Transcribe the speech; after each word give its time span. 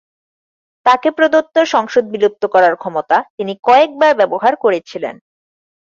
তাঁকে 0.85 1.09
প্রদত্ত 1.11 1.55
সংসদ 1.65 2.03
বিলুপ্ত 2.05 2.43
করার 2.45 2.75
ক্ষমতা 2.75 3.17
তিনি 3.37 3.53
কয়েকবার 3.63 4.11
ব্যবহার 4.15 4.53
করেছিলেন। 4.55 5.15